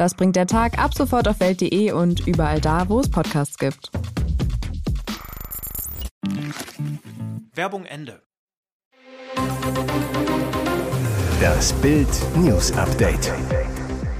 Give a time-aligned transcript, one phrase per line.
[0.00, 3.90] Das bringt der Tag ab sofort auf welt.de und überall da, wo es Podcasts gibt.
[7.54, 8.22] Werbung Ende.
[11.38, 13.30] Das Bild News Update.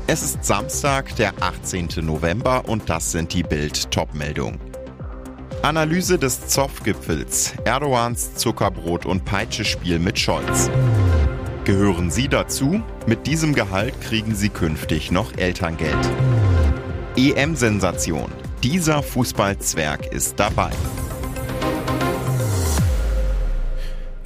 [0.06, 1.88] Es ist Samstag, der 18.
[2.02, 4.60] November und das sind die Bild Topmeldungen.
[5.62, 10.68] Analyse des Zoff-Gipfels, Erdogans Zuckerbrot und Peitschespiel mit Scholz.
[11.70, 12.82] Gehören Sie dazu?
[13.06, 16.10] Mit diesem Gehalt kriegen Sie künftig noch Elterngeld.
[17.16, 18.28] EM-Sensation.
[18.64, 20.72] Dieser Fußballzwerg ist dabei.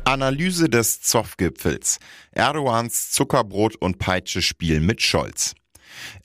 [0.05, 1.99] Analyse des Zoff-Gipfels.
[2.33, 5.55] Erdogans Zuckerbrot und Peitschespiel mit Scholz.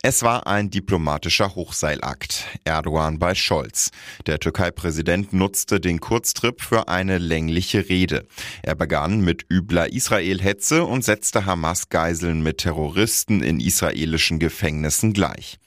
[0.01, 2.45] Es war ein diplomatischer Hochseilakt.
[2.63, 3.91] Erdogan bei Scholz.
[4.27, 8.25] Der Türkei-Präsident nutzte den Kurztrip für eine längliche Rede.
[8.63, 15.59] Er begann mit übler Israel-Hetze und setzte Hamas-Geiseln mit Terroristen in israelischen Gefängnissen gleich.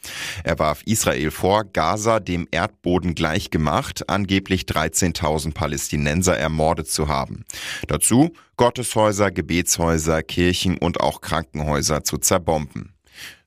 [0.44, 7.44] Er warf Israel vor, Gaza dem Erdboden gleichgemacht, angeblich 13.000 Palästinenser ermordet zu haben.
[7.86, 12.91] Dazu Gotteshäuser, Gebetshäuser, Kirchen und auch Krankenhäuser zu zerbomben.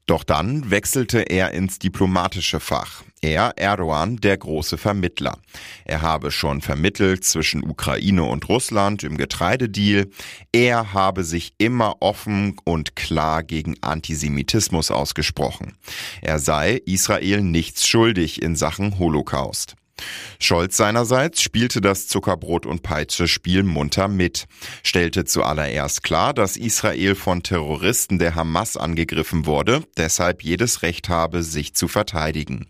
[0.07, 3.03] Doch dann wechselte er ins diplomatische Fach.
[3.21, 5.39] Er, Erdogan, der große Vermittler.
[5.83, 10.07] Er habe schon vermittelt zwischen Ukraine und Russland im Getreidedeal.
[10.51, 15.73] Er habe sich immer offen und klar gegen Antisemitismus ausgesprochen.
[16.21, 19.75] Er sei Israel nichts schuldig in Sachen Holocaust.
[20.39, 24.45] Scholz seinerseits spielte das Zuckerbrot und Peitsche Spiel munter mit,
[24.83, 31.43] stellte zuallererst klar, dass Israel von Terroristen der Hamas angegriffen wurde, deshalb jedes Recht habe,
[31.43, 32.67] sich zu verteidigen.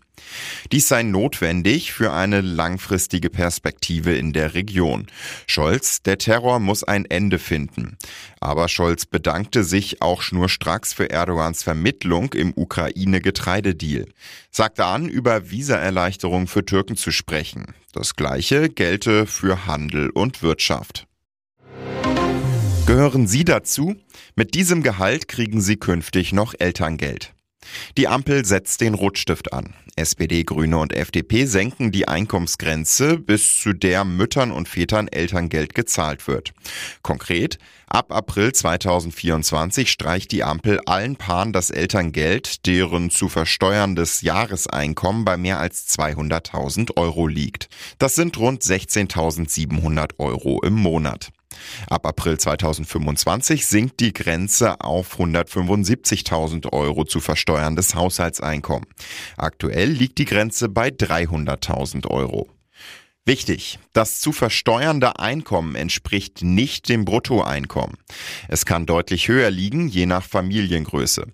[0.72, 5.06] Dies sei notwendig für eine langfristige Perspektive in der Region.
[5.46, 7.96] Scholz, der Terror muss ein Ende finden.
[8.40, 14.06] Aber Scholz bedankte sich auch schnurstracks für Erdogans Vermittlung im Ukraine-Getreidedeal.
[14.50, 17.74] Sagte an, über Visaerleichterung für Türken zu sprechen.
[17.92, 21.06] Das gleiche gelte für Handel und Wirtschaft.
[22.86, 23.96] Gehören Sie dazu?
[24.36, 27.35] Mit diesem Gehalt kriegen Sie künftig noch Elterngeld.
[27.96, 29.74] Die Ampel setzt den Rotstift an.
[29.96, 36.28] SPD, Grüne und FDP senken die Einkommensgrenze, bis zu der Müttern und Vätern Elterngeld gezahlt
[36.28, 36.52] wird.
[37.00, 45.24] Konkret, ab April 2024 streicht die Ampel allen Paaren das Elterngeld, deren zu versteuerndes Jahreseinkommen
[45.24, 47.70] bei mehr als 200.000 Euro liegt.
[47.98, 51.30] Das sind rund 16.700 Euro im Monat.
[51.88, 58.86] Ab April 2025 sinkt die Grenze auf 175.000 Euro zu versteuerndes Haushaltseinkommen.
[59.36, 62.48] Aktuell liegt die Grenze bei 300.000 Euro.
[63.28, 67.96] Wichtig, das zu versteuernde Einkommen entspricht nicht dem Bruttoeinkommen.
[68.46, 71.26] Es kann deutlich höher liegen, je nach Familiengröße.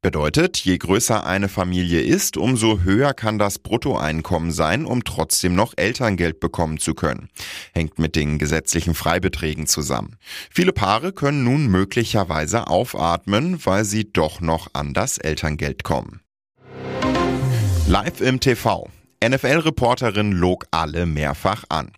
[0.00, 5.74] Bedeutet, je größer eine Familie ist, umso höher kann das Bruttoeinkommen sein, um trotzdem noch
[5.74, 7.28] Elterngeld bekommen zu können.
[7.74, 10.18] Hängt mit den gesetzlichen Freibeträgen zusammen.
[10.50, 16.20] Viele Paare können nun möglicherweise aufatmen, weil sie doch noch an das Elterngeld kommen.
[17.88, 18.88] Live im TV.
[19.22, 21.92] NFL-Reporterin log alle mehrfach an.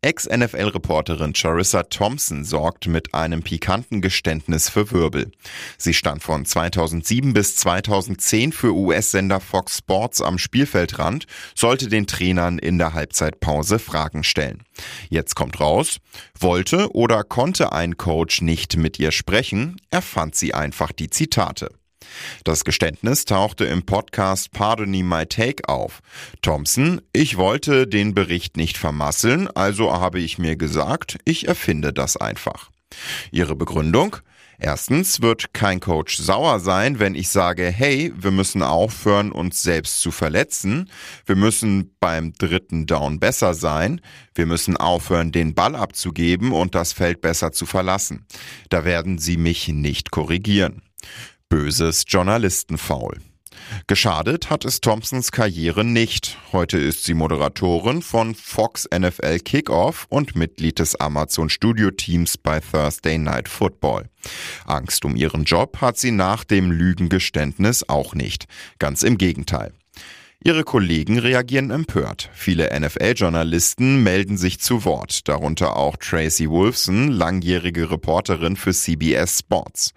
[0.00, 5.32] Ex-NFL-Reporterin Charissa Thompson sorgt mit einem pikanten Geständnis für Wirbel.
[5.76, 12.58] Sie stand von 2007 bis 2010 für US-Sender Fox Sports am Spielfeldrand, sollte den Trainern
[12.58, 14.62] in der Halbzeitpause Fragen stellen.
[15.10, 15.98] Jetzt kommt raus,
[16.38, 21.70] wollte oder konnte ein Coach nicht mit ihr sprechen, er fand sie einfach die Zitate.
[22.44, 26.00] Das Geständnis tauchte im Podcast Pardon My Take auf.
[26.42, 32.16] Thompson, ich wollte den Bericht nicht vermasseln, also habe ich mir gesagt, ich erfinde das
[32.16, 32.70] einfach.
[33.30, 34.16] Ihre Begründung?
[34.58, 40.00] Erstens wird kein Coach sauer sein, wenn ich sage, hey, wir müssen aufhören, uns selbst
[40.00, 40.90] zu verletzen.
[41.26, 44.00] Wir müssen beim dritten Down besser sein.
[44.34, 48.26] Wir müssen aufhören, den Ball abzugeben und das Feld besser zu verlassen.
[48.70, 50.82] Da werden sie mich nicht korrigieren.
[51.48, 53.18] Böses Journalistenfaul.
[53.86, 56.38] Geschadet hat es Thompsons Karriere nicht.
[56.50, 62.58] Heute ist sie Moderatorin von Fox NFL Kickoff und Mitglied des Amazon Studio Teams bei
[62.58, 64.08] Thursday Night Football.
[64.64, 68.46] Angst um ihren Job hat sie nach dem Lügengeständnis auch nicht.
[68.80, 69.72] Ganz im Gegenteil.
[70.44, 72.30] Ihre Kollegen reagieren empört.
[72.34, 79.92] Viele NFL-Journalisten melden sich zu Wort, darunter auch Tracy Wolfson, langjährige Reporterin für CBS Sports.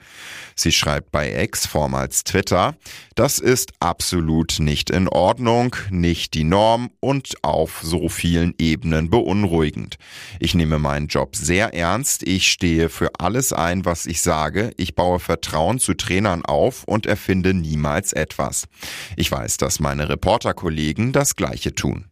[0.56, 2.76] Sie schreibt bei X, vormals Twitter,
[3.16, 9.98] das ist absolut nicht in Ordnung, nicht die Norm und auf so vielen Ebenen beunruhigend.
[10.40, 14.96] Ich nehme meinen Job sehr ernst, ich stehe für alles ein, was ich sage, ich
[14.96, 18.68] baue Vertrauen zu Trainern auf und erfinde niemals etwas.
[19.18, 22.06] Ich weiß, dass meine Reporterkollegen das Gleiche tun.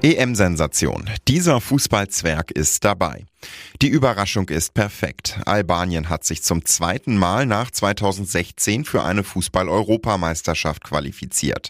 [0.00, 1.10] EM-Sensation.
[1.28, 3.26] Dieser Fußballzwerg ist dabei.
[3.82, 5.38] Die Überraschung ist perfekt.
[5.44, 11.68] Albanien hat sich zum zweiten Mal nach 2016 für eine Fußball-Europameisterschaft qualifiziert.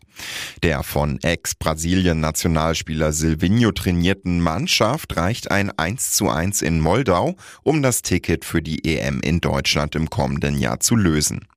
[0.62, 7.34] Der von Ex-Brasilien-Nationalspieler Silvinho trainierten Mannschaft reicht ein 1 zu 1 in Moldau,
[7.64, 11.48] um das Ticket für die EM in Deutschland im kommenden Jahr zu lösen.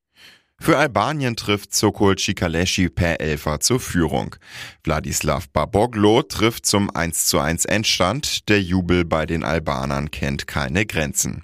[0.60, 4.36] Für Albanien trifft Sokol Cikaleschi per Elfer zur Führung.
[4.84, 8.50] Wladislav Baboglo trifft zum 1 zu 1 Endstand.
[8.50, 11.44] Der Jubel bei den Albanern kennt keine Grenzen.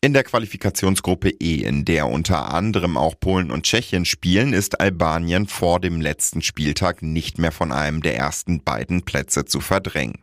[0.00, 5.46] In der Qualifikationsgruppe E, in der unter anderem auch Polen und Tschechien spielen, ist Albanien
[5.46, 10.22] vor dem letzten Spieltag nicht mehr von einem der ersten beiden Plätze zu verdrängen.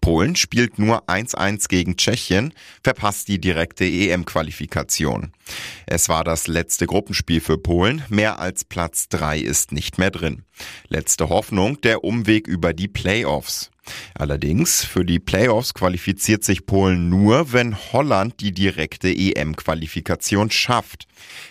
[0.00, 2.52] Polen spielt nur 1-1 gegen Tschechien,
[2.82, 5.32] verpasst die direkte EM-Qualifikation.
[5.86, 10.44] Es war das letzte Gruppenspiel für Polen, mehr als Platz 3 ist nicht mehr drin.
[10.88, 13.70] Letzte Hoffnung, der Umweg über die Playoffs.
[14.14, 21.06] Allerdings, für die Playoffs qualifiziert sich Polen nur, wenn Holland die direkte EM-Qualifikation schafft.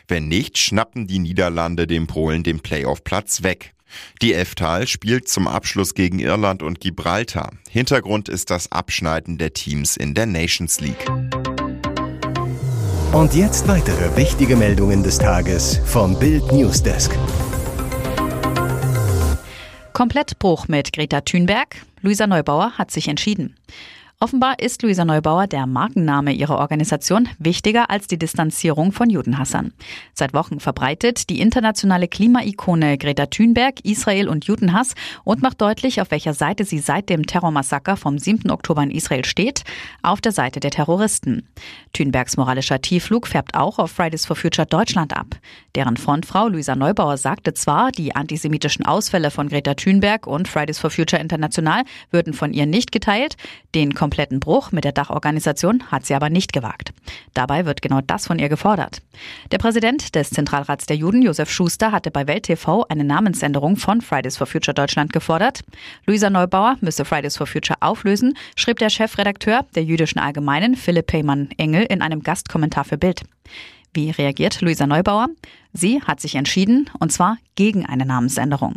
[0.07, 3.72] Wenn nicht, schnappen die Niederlande dem Polen den Playoff-Platz weg.
[4.21, 7.51] Die Eftal spielt zum Abschluss gegen Irland und Gibraltar.
[7.69, 11.09] Hintergrund ist das Abschneiden der Teams in der Nations League.
[13.11, 17.17] Und jetzt weitere wichtige Meldungen des Tages vom Bild Newsdesk.
[19.93, 21.75] Komplettbruch mit Greta Thunberg.
[22.01, 23.55] Luisa Neubauer hat sich entschieden.
[24.23, 29.73] Offenbar ist Luisa Neubauer, der Markenname ihrer Organisation, wichtiger als die Distanzierung von Judenhassern.
[30.13, 34.93] Seit Wochen verbreitet die internationale Klimaikone Greta Thunberg Israel und Judenhass
[35.25, 38.49] und macht deutlich, auf welcher Seite sie seit dem Terrormassaker vom 7.
[38.49, 39.65] Oktober in Israel steht,
[40.03, 41.49] auf der Seite der Terroristen.
[41.91, 45.35] Thunbergs moralischer Tiefflug färbt auch auf Fridays for Future Deutschland ab.
[45.75, 50.91] Deren Frontfrau Luisa Neubauer sagte zwar, die antisemitischen Ausfälle von Greta Thunberg und Fridays for
[50.91, 53.35] Future International würden von ihr nicht geteilt,
[53.75, 56.93] den kompletten Bruch mit der Dachorganisation hat sie aber nicht gewagt.
[57.33, 59.01] Dabei wird genau das von ihr gefordert.
[59.51, 64.01] Der Präsident des Zentralrats der Juden, Josef Schuster, hatte bei Welt TV eine Namensänderung von
[64.01, 65.61] Fridays for Future Deutschland gefordert.
[66.05, 71.85] Luisa Neubauer müsse Fridays for Future auflösen, schrieb der Chefredakteur der Jüdischen Allgemeinen, Philipp Peymann-Engel,
[71.85, 73.23] in einem Gastkommentar für Bild.
[73.95, 75.27] Wie reagiert Luisa Neubauer?
[75.71, 78.75] Sie hat sich entschieden, und zwar gegen eine Namensänderung.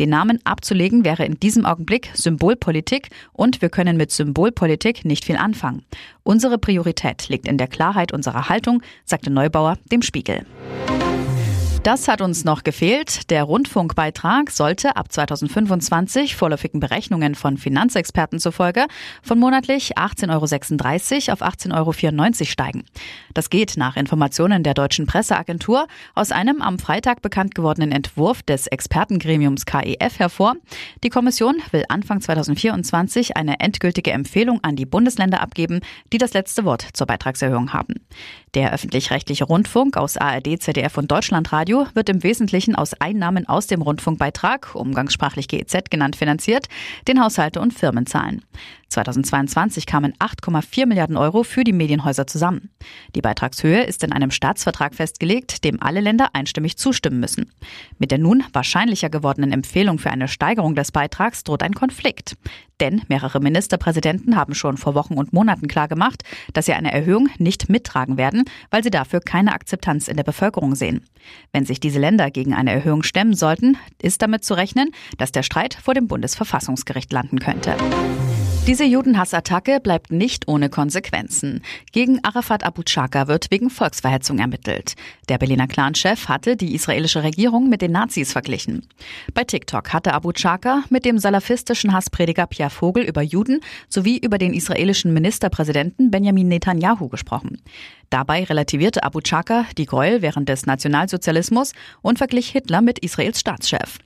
[0.00, 5.36] Den Namen abzulegen wäre in diesem Augenblick Symbolpolitik und wir können mit Symbolpolitik nicht viel
[5.36, 5.84] anfangen.
[6.24, 10.44] Unsere Priorität liegt in der Klarheit unserer Haltung, sagte Neubauer dem Spiegel.
[11.86, 13.30] Das hat uns noch gefehlt.
[13.30, 18.86] Der Rundfunkbeitrag sollte ab 2025 vorläufigen Berechnungen von Finanzexperten zufolge
[19.22, 22.84] von monatlich 18,36 Euro auf 18,94 Euro steigen.
[23.34, 25.86] Das geht nach Informationen der deutschen Presseagentur
[26.16, 30.56] aus einem am Freitag bekannt gewordenen Entwurf des Expertengremiums KEF hervor.
[31.04, 35.78] Die Kommission will Anfang 2024 eine endgültige Empfehlung an die Bundesländer abgeben,
[36.12, 37.94] die das letzte Wort zur Beitragserhöhung haben.
[38.54, 43.82] Der öffentlich-rechtliche Rundfunk aus ARD, ZDF und Deutschlandradio wird im Wesentlichen aus Einnahmen aus dem
[43.82, 46.68] Rundfunkbeitrag, umgangssprachlich GEZ genannt, finanziert,
[47.08, 48.42] den Haushalte und Firmen zahlen.
[48.88, 52.70] 2022 kamen 8,4 Milliarden Euro für die Medienhäuser zusammen.
[53.14, 57.50] Die Beitragshöhe ist in einem Staatsvertrag festgelegt, dem alle Länder einstimmig zustimmen müssen.
[57.98, 62.36] Mit der nun wahrscheinlicher gewordenen Empfehlung für eine Steigerung des Beitrags droht ein Konflikt.
[62.80, 67.68] Denn mehrere Ministerpräsidenten haben schon vor Wochen und Monaten klargemacht, dass sie eine Erhöhung nicht
[67.68, 71.02] mittragen werden, weil sie dafür keine Akzeptanz in der Bevölkerung sehen.
[71.52, 75.42] Wenn sich diese Länder gegen eine Erhöhung stemmen sollten, ist damit zu rechnen, dass der
[75.42, 77.76] Streit vor dem Bundesverfassungsgericht landen könnte.
[78.66, 81.62] Diese Judenhassattacke bleibt nicht ohne Konsequenzen.
[81.92, 84.94] Gegen Arafat Abu Chaka wird wegen Volksverhetzung ermittelt.
[85.28, 88.84] Der Berliner Clanchef hatte die israelische Regierung mit den Nazis verglichen.
[89.34, 94.36] Bei TikTok hatte Abu Chaka mit dem salafistischen Hassprediger Pierre Vogel über Juden sowie über
[94.36, 97.62] den israelischen Ministerpräsidenten Benjamin Netanyahu gesprochen.
[98.10, 103.98] Dabei relativierte Abu Chaka die Gräuel während des Nationalsozialismus und verglich Hitler mit Israels Staatschef.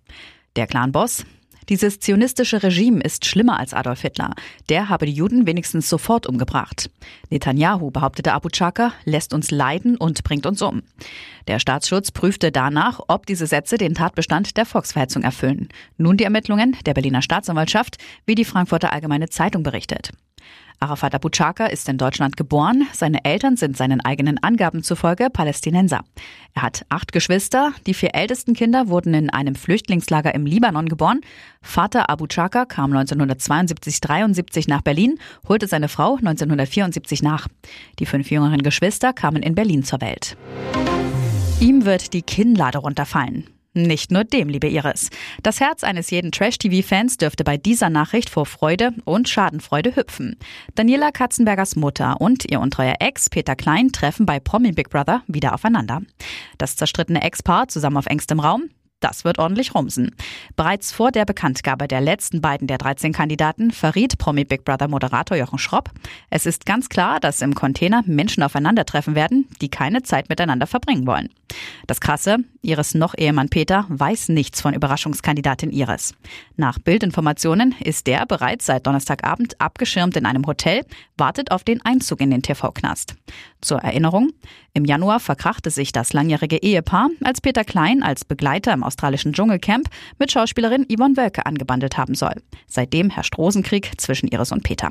[0.55, 1.25] Der Clanboss
[1.69, 4.35] Dieses zionistische Regime ist schlimmer als Adolf Hitler.
[4.69, 6.91] Der habe die Juden wenigstens sofort umgebracht.
[7.29, 10.83] Netanyahu, behauptete Abu Chaka, lässt uns leiden und bringt uns um.
[11.47, 15.69] Der Staatsschutz prüfte danach, ob diese Sätze den Tatbestand der Volksverhetzung erfüllen.
[15.97, 20.13] Nun die Ermittlungen der Berliner Staatsanwaltschaft, wie die Frankfurter Allgemeine Zeitung berichtet.
[20.83, 22.89] Arafat Abu Chaka ist in Deutschland geboren.
[22.95, 26.01] Seine Eltern sind seinen eigenen Angaben zufolge Palästinenser.
[26.55, 27.73] Er hat acht Geschwister.
[27.87, 31.21] Die vier ältesten Kinder wurden in einem Flüchtlingslager im Libanon geboren.
[31.61, 37.47] Vater Abu Chaka kam 1972-73 nach Berlin, holte seine Frau 1974 nach.
[37.99, 40.39] Die fünf jüngeren Geschwister kamen in Berlin zur Welt.
[41.61, 43.45] Ihm wird die Kinnlade runterfallen.
[43.73, 45.11] Nicht nur dem, liebe Iris.
[45.45, 50.37] Das Herz eines jeden Trash-TV-Fans dürfte bei dieser Nachricht vor Freude und Schadenfreude hüpfen.
[50.75, 55.55] Daniela Katzenbergers Mutter und ihr untreuer Ex Peter Klein treffen bei Promi Big Brother wieder
[55.55, 56.03] aufeinander.
[56.59, 60.15] Das zerstrittene Ex-Paar zusammen auf engstem Raum, das wird ordentlich rumsen.
[60.57, 65.37] Bereits vor der Bekanntgabe der letzten beiden der 13 Kandidaten verriet Promi Big Brother Moderator
[65.37, 65.91] Jochen Schropp,
[66.31, 71.07] es ist ganz klar, dass im Container Menschen aufeinandertreffen werden, die keine Zeit miteinander verbringen
[71.07, 71.31] wollen.
[71.87, 76.15] Das Krasse, Iris noch Ehemann Peter weiß nichts von Überraschungskandidatin Iris.
[76.57, 80.85] Nach Bildinformationen ist der bereits seit Donnerstagabend abgeschirmt in einem Hotel,
[81.17, 83.17] wartet auf den Einzug in den TV-Knast.
[83.61, 84.31] Zur Erinnerung,
[84.73, 89.89] im Januar verkrachte sich das langjährige Ehepaar, als Peter Klein als Begleiter im australischen Dschungelcamp
[90.19, 92.35] mit Schauspielerin Yvonne Wölke angebandelt haben soll.
[92.67, 94.91] Seitdem herrscht Rosenkrieg zwischen Iris und Peter.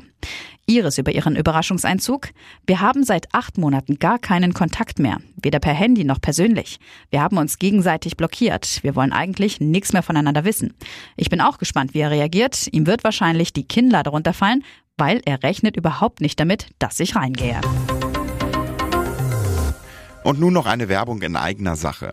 [0.64, 2.28] Iris über ihren Überraschungseinzug.
[2.66, 6.78] Wir haben seit acht Monaten gar keinen Kontakt mehr, weder per Handy noch persönlich.
[7.10, 8.82] Wir haben uns gegenseitig blockiert.
[8.82, 10.72] Wir wollen eigentlich nichts mehr voneinander wissen.
[11.16, 12.68] Ich bin auch gespannt, wie er reagiert.
[12.72, 14.64] Ihm wird wahrscheinlich die Kinnlade runterfallen,
[14.96, 17.60] weil er rechnet überhaupt nicht damit, dass ich reingehe.
[20.22, 22.12] Und nun noch eine Werbung in eigener Sache.